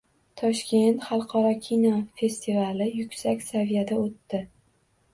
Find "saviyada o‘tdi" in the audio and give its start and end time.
3.53-4.47